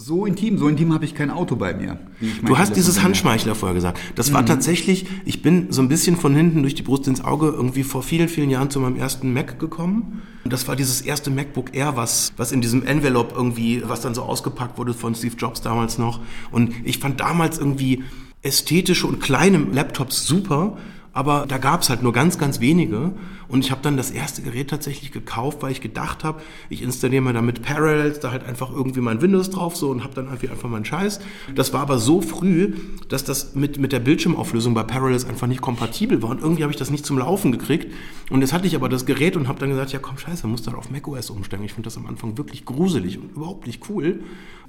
[0.00, 1.98] so intim, so intim habe ich kein Auto bei mir.
[2.44, 3.98] Du hast dieses Handschmeichler vorher gesagt.
[4.14, 7.48] Das war tatsächlich, ich bin so ein bisschen von hinten durch die Brust ins Auge
[7.48, 10.22] irgendwie vor vielen, vielen Jahren zu meinem ersten Mac gekommen.
[10.44, 14.14] Und das war dieses erste MacBook Air, was, was in diesem Envelope irgendwie, was dann
[14.14, 16.20] so ausgepackt wurde von Steve Jobs damals noch.
[16.52, 18.04] Und ich fand damals irgendwie
[18.42, 20.78] ästhetische und kleine Laptops super.
[21.12, 23.14] Aber da gab es halt nur ganz, ganz wenige.
[23.48, 27.22] Und ich habe dann das erste Gerät tatsächlich gekauft, weil ich gedacht habe, ich installiere
[27.22, 30.48] mir damit Parallels, da halt einfach irgendwie mein Windows drauf so und habe dann irgendwie
[30.48, 31.20] einfach meinen Scheiß.
[31.54, 32.74] Das war aber so früh,
[33.08, 36.72] dass das mit, mit der Bildschirmauflösung bei Parallels einfach nicht kompatibel war und irgendwie habe
[36.72, 37.92] ich das nicht zum Laufen gekriegt.
[38.30, 40.62] Und jetzt hatte ich aber das Gerät und habe dann gesagt, ja komm scheiße, muss
[40.62, 41.64] dann auf macOS umsteigen.
[41.64, 44.20] Ich finde das am Anfang wirklich gruselig und überhaupt nicht cool.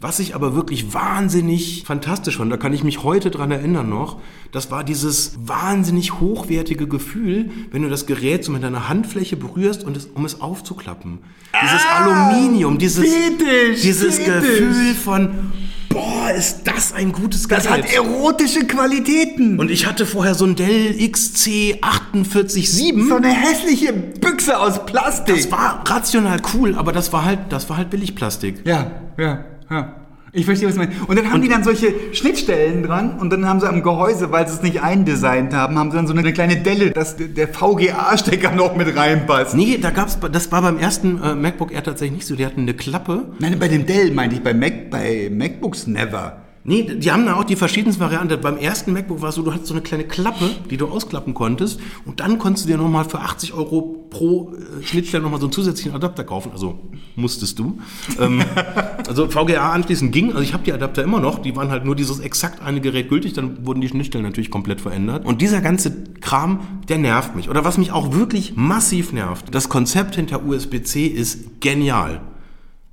[0.02, 4.22] Was ich aber wirklich wahnsinnig fantastisch fand, da kann ich mich heute dran erinnern noch,
[4.54, 9.84] das war dieses wahnsinnig hochwertige Gefühl, wenn du das Gerät so mit deiner Handfläche berührst
[9.84, 11.20] und es, um es aufzuklappen.
[11.62, 14.60] Dieses Aluminium, dieses, fetisch, dieses fetisch.
[14.60, 15.52] Gefühl von,
[15.90, 17.66] boah, ist das ein gutes Gerät.
[17.66, 19.58] Das hat erotische Qualitäten.
[19.60, 23.08] und ich hatte vorher so ein Dell XC487.
[23.08, 25.38] so eine hässliche Büchse aus Plastik.
[25.38, 28.62] Das war rational cool, aber das war halt, das war halt Billigplastik.
[28.66, 29.96] Ja, ja, ja.
[30.32, 30.98] Ich verstehe, was du meinst.
[31.08, 34.48] Und dann haben die dann solche Schnittstellen dran und dann haben sie am Gehäuse, weil
[34.48, 38.52] sie es nicht eindesignt haben, haben sie dann so eine kleine Delle, dass der VGA-Stecker
[38.56, 39.56] noch mit reinpasst.
[39.56, 42.36] Nee, da gab's, das war beim ersten äh, MacBook Air tatsächlich nicht so.
[42.36, 43.26] Die hatten eine Klappe.
[43.40, 46.49] Nein, bei dem Dell meinte ich, bei, Mac, bei MacBooks never.
[46.64, 48.40] Nee, die haben da auch die verschiedensten Varianten.
[48.42, 51.34] Beim ersten MacBook war es so, du hattest so eine kleine Klappe, die du ausklappen
[51.34, 51.80] konntest.
[52.06, 55.54] Und dann konntest du dir nochmal für 80 Euro pro äh, Schnittstelle nochmal so einen
[55.54, 56.52] zusätzlichen Adapter kaufen.
[56.52, 56.80] Also
[57.16, 57.80] musstest du.
[58.20, 58.42] ähm,
[59.08, 60.32] also VGA anschließend ging.
[60.32, 61.40] Also ich habe die Adapter immer noch.
[61.40, 63.34] Die waren halt nur dieses exakt eine Gerät gültig.
[63.34, 65.26] Dann wurden die Schnittstellen natürlich komplett verändert.
[65.26, 67.50] Und dieser ganze Kram, der nervt mich.
[67.50, 69.56] Oder was mich auch wirklich massiv nervt.
[69.56, 72.22] Das Konzept hinter USB-C ist genial.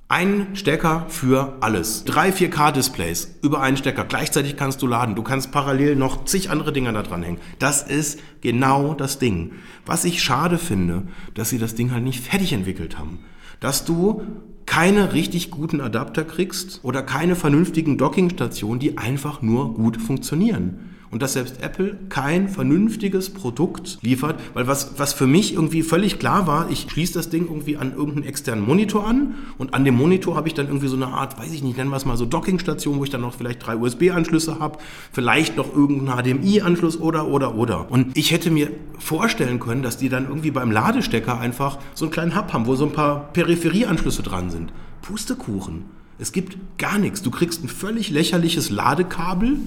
[0.09, 2.05] Ein Stecker für alles.
[2.05, 4.05] Drei 4K-Displays über einen Stecker.
[4.05, 5.15] Gleichzeitig kannst du laden.
[5.15, 7.39] Du kannst parallel noch zig andere Dinger da dran hängen.
[7.59, 9.51] Das ist genau das Ding.
[9.85, 13.19] Was ich schade finde, dass sie das Ding halt nicht fertig entwickelt haben.
[13.59, 14.21] Dass du
[14.65, 20.95] keine richtig guten Adapter kriegst oder keine vernünftigen Dockingstationen, die einfach nur gut funktionieren.
[21.09, 26.19] Und dass selbst Apple kein vernünftiges Produkt liefert, weil was, was für mich irgendwie völlig
[26.19, 29.95] klar war, ich schließe das Ding irgendwie an irgendeinen externen Monitor an und an dem
[29.95, 32.17] Monitor habe ich dann irgendwie so eine Art, weiß ich nicht, nennen wir es mal
[32.17, 34.79] so Dockingstation, wo ich dann noch vielleicht drei USB-Anschlüsse habe,
[35.11, 37.89] vielleicht noch irgendeinen HDMI-Anschluss oder, oder, oder.
[37.89, 42.11] Und ich hätte mir vorstellen können, dass die dann irgendwie beim Ladestecker einfach so einen
[42.11, 44.73] kleinen Hub haben, wo so ein paar Peripherieanschlüsse dran sind.
[45.01, 45.85] Pustekuchen.
[46.19, 47.21] Es gibt gar nichts.
[47.21, 49.57] Du kriegst ein völlig lächerliches Ladekabel,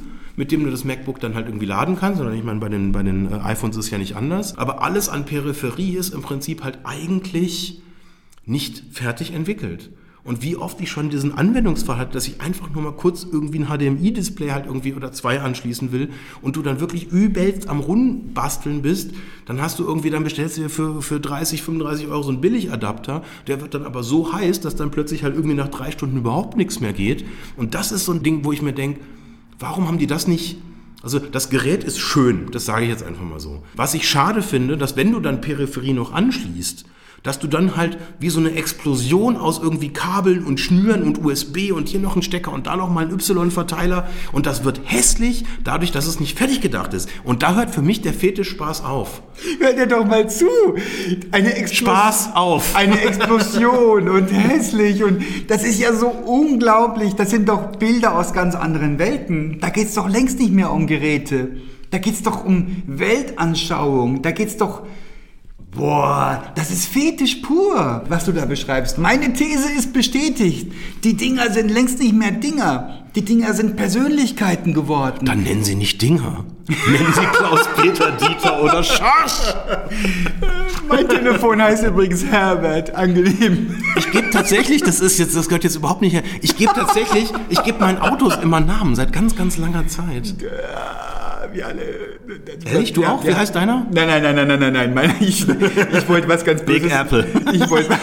[0.41, 2.17] mit dem du das MacBook dann halt irgendwie laden kannst.
[2.17, 4.57] Sondern ich meine, bei den, bei den äh, iPhones ist ja nicht anders.
[4.57, 7.83] Aber alles an Peripherie ist im Prinzip halt eigentlich
[8.47, 9.91] nicht fertig entwickelt.
[10.25, 13.59] Und wie oft ich schon diesen Anwendungsfall hatte, dass ich einfach nur mal kurz irgendwie
[13.59, 16.09] ein HDMI-Display halt irgendwie oder zwei anschließen will
[16.41, 19.13] und du dann wirklich übelst am Rumbasteln bist,
[19.45, 22.41] dann hast du irgendwie, dann bestellst du dir für, für 30, 35 Euro so einen
[22.41, 26.17] Billigadapter, der wird dann aber so heiß, dass dann plötzlich halt irgendwie nach drei Stunden
[26.17, 27.27] überhaupt nichts mehr geht.
[27.59, 29.01] Und das ist so ein Ding, wo ich mir denke,
[29.61, 30.57] warum haben die das nicht
[31.03, 33.63] also das Gerät ist schön, das sage ich jetzt einfach mal so.
[33.75, 36.85] Was ich schade finde, dass wenn du dann Peripherie noch anschließt,
[37.23, 41.73] dass du dann halt wie so eine Explosion aus irgendwie Kabeln und Schnüren und USB
[41.73, 45.45] und hier noch ein Stecker und da noch mal ein Y-Verteiler und das wird hässlich,
[45.65, 47.09] dadurch, dass es nicht fertig gedacht ist.
[47.25, 49.23] Und da hört für mich der Fetischspaß auf.
[49.59, 50.47] Hört dir doch mal zu.
[51.31, 51.97] Eine Explosion.
[51.97, 52.75] Spaß auf.
[52.75, 57.15] Eine Explosion und hässlich und das ist ja so unglaublich.
[57.15, 59.59] Das sind doch Bilder aus ganz anderen Welten.
[59.61, 61.57] Da geht's doch längst nicht mehr um Geräte.
[61.91, 64.23] Da geht's doch um Weltanschauung.
[64.23, 64.83] Da geht's doch
[65.73, 68.99] Boah, das ist Fetisch pur, was du da beschreibst.
[68.99, 70.73] Meine These ist bestätigt.
[71.05, 73.05] Die Dinger sind längst nicht mehr Dinger.
[73.15, 75.27] Die Dinger sind Persönlichkeiten geworden.
[75.27, 76.45] Dann nennen sie nicht Dinger.
[76.69, 79.55] Nennen sie Klaus, Peter, Dieter oder Schorsch.
[80.89, 83.77] mein Telefon heißt übrigens Herbert, angenehm.
[83.97, 86.23] Ich gebe tatsächlich, das ist jetzt, das gehört jetzt überhaupt nicht her.
[86.43, 90.35] Ich gebe tatsächlich, ich gebe meinen Autos immer Namen seit ganz, ganz langer Zeit.
[91.53, 91.83] Wie alle.
[92.65, 93.25] Ehrlich, du auch?
[93.25, 93.87] Wie heißt deiner?
[93.93, 95.15] Nein, nein, nein, nein, nein, nein, nein.
[95.21, 96.63] Ich, ich wollte was ganz.
[96.63, 97.27] Big Apple.
[97.53, 97.91] Ich wollte,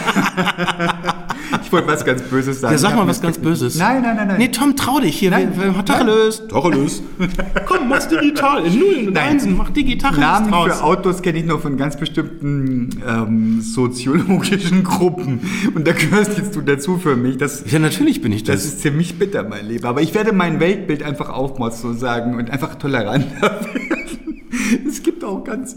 [1.68, 2.72] ich wollte was ganz Böses sagen.
[2.72, 3.76] Ja, sag mal was ganz Böses.
[3.76, 4.38] Nein, nein, nein, nein.
[4.38, 5.30] Nee, Tom, trau dich hier.
[5.30, 5.52] Nein.
[5.54, 6.42] Wer, Tacheles.
[6.48, 7.02] Tacheles.
[7.66, 8.64] Komm, mach's digital.
[8.64, 9.28] In Nullen und Nein.
[9.32, 9.54] Einsen.
[9.56, 10.78] Mach digital Namen draus.
[10.78, 15.40] für Autos kenne ich nur von ganz bestimmten ähm, soziologischen Gruppen.
[15.74, 17.36] Und da gehörst jetzt du dazu für mich.
[17.36, 18.64] Das, Ja, natürlich bin ich das das.
[18.64, 19.88] ist ziemlich bitter, mein Lieber.
[19.90, 24.40] Aber ich werde mein Weltbild einfach aufmotzen sozusagen und einfach toleranter werden.
[24.88, 25.76] Es gibt auch ganz,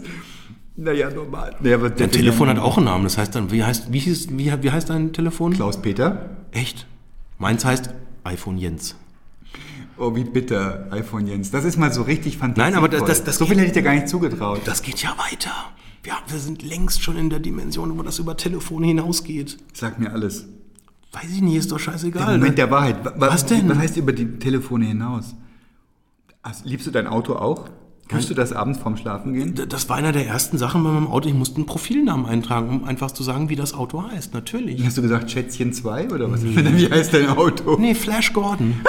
[0.76, 1.54] naja, normal.
[1.60, 3.04] Nee, aber der Dein Telefon hat auch einen Namen.
[3.04, 5.52] Das heißt dann, wie heißt, wie hieß, wie, wie heißt dein Telefon?
[5.52, 6.30] Klaus Peter.
[6.52, 6.86] Echt?
[7.38, 7.90] Meins heißt
[8.24, 8.96] iPhone Jens.
[9.98, 11.50] Oh, wie bitter, iPhone Jens.
[11.50, 12.64] Das ist mal so richtig fantastisch.
[12.64, 14.62] Nein, aber das- das- das so viel hätte ich dir gar nicht zugetraut.
[14.64, 15.50] Das geht ja weiter.
[16.06, 19.58] Ja, wir sind längst schon in der Dimension, wo das über Telefone hinausgeht.
[19.74, 20.46] Sag mir alles.
[21.12, 22.22] Weiß ich nicht, ist doch scheißegal.
[22.24, 22.54] Der Moment ne?
[22.56, 23.04] der Wahrheit.
[23.04, 23.68] Wa- wa- Was denn?
[23.68, 25.34] Was heißt über die Telefone hinaus?
[26.42, 27.68] Also, liebst du dein Auto auch?
[28.12, 29.54] Tust du das abends vorm Schlafen gehen?
[29.68, 31.28] Das war einer der ersten Sachen bei meinem Auto.
[31.28, 34.34] Ich musste einen Profilnamen eintragen, um einfach zu sagen, wie das Auto heißt.
[34.34, 34.84] Natürlich.
[34.84, 36.42] Hast du gesagt Schätzchen 2 oder was?
[36.44, 37.76] Wie heißt dein Auto?
[37.78, 38.80] Nee, Flash Gordon.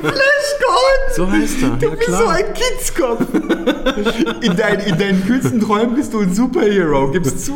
[0.00, 1.14] Flash Gordon!
[1.16, 1.70] So heißt er.
[1.70, 2.22] Du Ja, bist klar.
[2.22, 3.26] so ein Kindskopf.
[4.42, 7.54] In, dein, in deinen kühlsten Träumen bist du ein Superhero, gibst zu.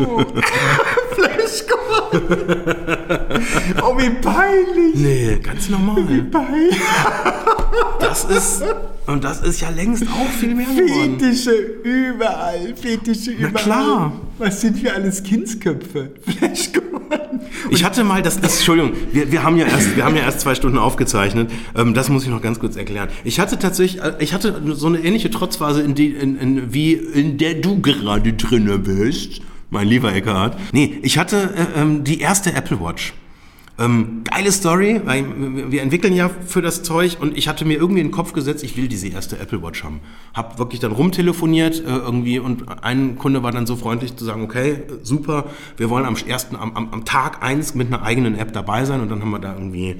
[1.66, 2.22] Gordon!
[3.82, 4.94] Oh, wie peinlich!
[4.94, 6.04] Nee, ganz normal.
[6.30, 6.76] Peinlich.
[8.00, 8.62] Das ist.
[9.06, 11.18] Und das ist ja längst auch viel mehr geworden.
[11.18, 13.52] Fetische überall, Fetische überall.
[13.52, 14.12] klar.
[14.38, 16.10] Was sind wir alles Kindsköpfe?
[16.22, 17.40] Flash Gordon.
[17.70, 20.40] Ich hatte mal das, das Entschuldigung, wir, wir haben ja erst, wir haben ja erst
[20.40, 21.50] zwei Stunden aufgezeichnet.
[21.76, 23.08] Ähm, das muss ich noch ganz kurz erklären.
[23.24, 26.94] Ich hatte tatsächlich, äh, ich hatte so eine ähnliche Trotzphase, in die, in, in, wie
[26.94, 30.59] in der du gerade drinne bist, mein lieber Eckhard.
[30.72, 33.14] Nee, ich hatte äh, ähm, die erste Apple Watch.
[33.77, 35.24] Ähm, geile Story, weil
[35.72, 38.62] wir entwickeln ja für das Zeug und ich hatte mir irgendwie in den Kopf gesetzt,
[38.62, 39.98] ich will diese erste Apple Watch haben.
[40.33, 44.42] Hab wirklich dann rumtelefoniert äh, irgendwie und ein Kunde war dann so freundlich zu sagen,
[44.44, 45.46] okay, äh, super,
[45.77, 49.00] wir wollen am ersten, am, am, am Tag eins mit einer eigenen App dabei sein
[49.00, 49.96] und dann haben wir da irgendwie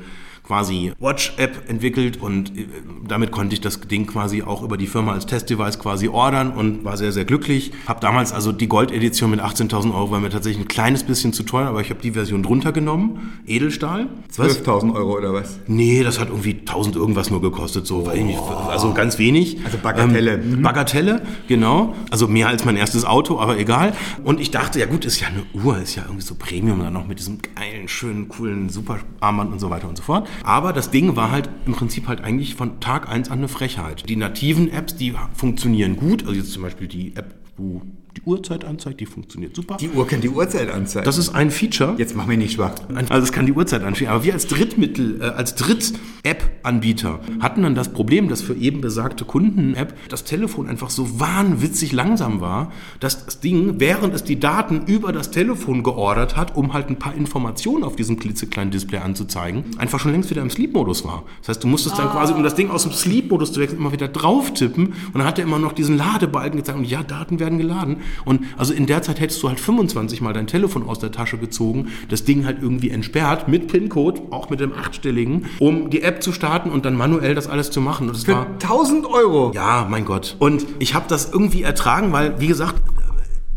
[0.47, 2.67] quasi Watch-App entwickelt und äh,
[3.07, 6.85] damit konnte ich das Ding quasi auch über die Firma als Testdevice quasi ordern und
[6.85, 7.73] war sehr, sehr glücklich.
[7.87, 11.45] Hab damals also die Gold-Edition mit 18.000 Euro, war mir tatsächlich ein kleines bisschen zu
[11.45, 14.09] teuer, aber ich habe die Version drunter genommen, Edelstahl.
[14.37, 14.65] Was?
[14.65, 15.61] 12.000 Euro oder was?
[15.67, 19.59] Nee, das hat irgendwie 1000 irgendwas nur gekostet, so, ich, also ganz wenig.
[19.65, 20.35] Also Bagatelle.
[20.35, 21.95] Ähm, Bagatelle, genau.
[22.11, 23.95] Also mehr als mein erstes Auto, aber egal.
[24.25, 26.93] Und ich dachte, ja gut, ist ja eine Uhr, ist ja irgendwie so Premium dann
[26.93, 30.29] noch mit diesem geilen, schönen, coolen Superarmband und so weiter und so fort.
[30.43, 34.09] Aber das Ding war halt im Prinzip halt eigentlich von Tag eins an eine Frechheit.
[34.09, 36.23] Die nativen Apps, die funktionieren gut.
[36.23, 37.83] Also jetzt zum Beispiel die App, wo
[38.17, 39.77] die Uhrzeit anzeigt, die funktioniert super.
[39.77, 41.05] Die Uhr kann die Uhrzeit anzeigen.
[41.05, 41.95] das ist ein Feature.
[41.99, 42.75] Jetzt mach mich nicht schwach.
[43.09, 44.09] Also es kann die Uhrzeit anstehen.
[44.09, 49.25] Aber wir als Drittmittel, äh, als Dritt-App-Anbieter hatten dann das Problem, dass für eben besagte
[49.25, 54.87] Kunden-App das Telefon einfach so wahnwitzig langsam war, dass das Ding, während es die Daten
[54.87, 59.65] über das Telefon geordert hat, um halt ein paar Informationen auf diesem klitzekleinen Display anzuzeigen,
[59.79, 61.25] einfach schon längst wieder im Sleep-Modus war.
[61.41, 63.93] Das heißt, du musstest dann quasi, um das Ding aus dem Sleep-Modus zu wechseln, immer
[63.93, 67.41] wieder drauf tippen und dann hat er immer noch diesen Ladebalken gezeigt und ja, Daten
[67.41, 67.99] werden geladen.
[68.25, 71.39] Und also in der Zeit hättest du halt 25 Mal dein Telefon aus der Tasche
[71.39, 76.23] gezogen, das Ding halt irgendwie entsperrt mit PIN-Code, auch mit dem achtstelligen, um die App
[76.23, 78.09] zu starten und dann manuell das alles zu machen.
[78.09, 79.53] Und das Für war 1000 Euro.
[79.55, 80.37] ja, mein Gott.
[80.39, 82.75] Und ich habe das irgendwie ertragen, weil, wie gesagt,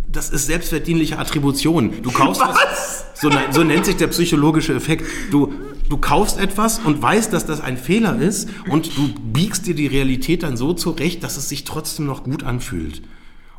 [0.10, 1.92] das ist selbstverdienliche Attribution.
[2.02, 2.56] Du kaufst Was?
[2.56, 5.06] Das, so, ne- so nennt sich der psychologische Effekt.
[5.32, 5.54] Du,
[5.90, 9.88] du kaufst etwas und weißt, dass das ein Fehler ist und du biegst dir die
[9.88, 13.02] Realität dann so zurecht, dass es sich trotzdem noch gut anfühlt.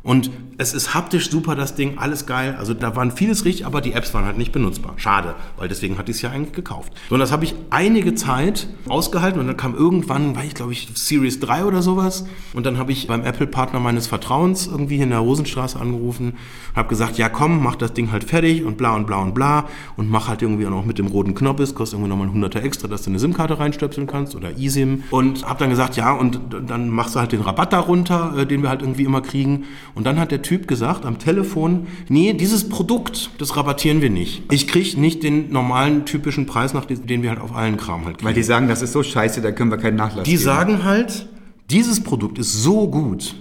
[0.09, 2.55] Und es ist haptisch super, das Ding, alles geil.
[2.57, 4.93] Also da waren vieles richtig, aber die Apps waren halt nicht benutzbar.
[4.97, 6.91] Schade, weil deswegen hatte ich es ja eigentlich gekauft.
[7.07, 10.73] So, und das habe ich einige Zeit ausgehalten und dann kam irgendwann, war ich glaube
[10.73, 12.25] ich Series 3 oder sowas.
[12.53, 16.33] Und dann habe ich beim Apple-Partner meines Vertrauens irgendwie in der Rosenstraße angerufen,
[16.75, 19.69] habe gesagt, ja komm, mach das Ding halt fertig und bla und bla und bla
[19.95, 22.33] und mach halt irgendwie auch noch mit dem roten Knopf ist, kostet irgendwie nochmal ein
[22.33, 25.03] Hunderter extra, dass du eine SIM-Karte reinstöpseln kannst oder eSIM.
[25.11, 28.61] Und habe dann gesagt, ja und dann machst du halt den Rabatt darunter, äh, den
[28.61, 29.65] wir halt irgendwie immer kriegen.
[29.99, 34.43] Und dann hat der Typ gesagt am Telefon, nee, dieses Produkt, das rabattieren wir nicht.
[34.49, 38.15] Ich krieg nicht den normalen typischen Preis, nach den wir halt auf allen Kram halt
[38.17, 38.25] kriegen.
[38.25, 40.41] Weil die sagen, das ist so scheiße, da können wir keinen Nachlass Die geben.
[40.43, 41.27] sagen halt,
[41.69, 43.35] dieses Produkt ist so gut,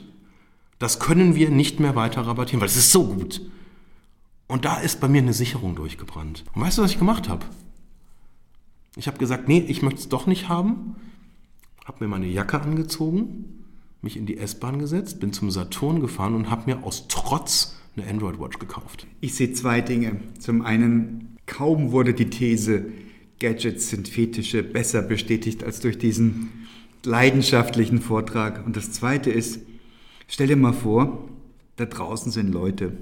[0.80, 3.40] das können wir nicht mehr weiter rabattieren, weil es ist so gut.
[4.48, 6.42] Und da ist bei mir eine Sicherung durchgebrannt.
[6.54, 7.46] Und weißt du, was ich gemacht habe?
[8.96, 10.96] Ich habe gesagt, nee, ich möchte es doch nicht haben.
[11.84, 13.57] Habe mir meine Jacke angezogen,
[14.02, 18.08] mich in die S-Bahn gesetzt, bin zum Saturn gefahren und habe mir aus Trotz eine
[18.08, 19.06] Android Watch gekauft.
[19.20, 20.20] Ich sehe zwei Dinge.
[20.38, 22.86] Zum einen, kaum wurde die These,
[23.40, 26.50] Gadgets sind Fetische, besser bestätigt als durch diesen
[27.04, 28.64] leidenschaftlichen Vortrag.
[28.66, 29.60] Und das zweite ist,
[30.26, 31.28] stell dir mal vor,
[31.76, 32.92] da draußen sind Leute,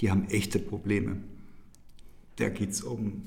[0.00, 1.18] die haben echte Probleme.
[2.36, 3.22] Da geht es um,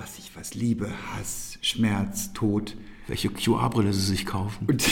[0.00, 2.74] was ich was, Liebe, Hass, Schmerz, Tod.
[3.06, 4.66] Welche QR-Brille sie sich kaufen.
[4.66, 4.82] Und,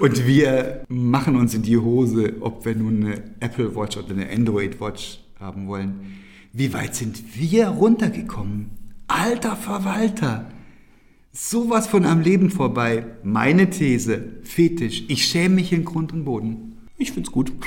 [0.00, 4.30] und wir machen uns in die Hose, ob wir nun eine Apple Watch oder eine
[4.30, 6.20] Android Watch haben wollen.
[6.54, 8.70] Wie weit sind wir runtergekommen?
[9.06, 10.50] Alter Verwalter!
[11.30, 13.04] Sowas von am Leben vorbei.
[13.22, 15.04] Meine These, Fetisch.
[15.08, 16.88] Ich schäme mich in Grund und Boden.
[16.96, 17.52] Ich find's gut.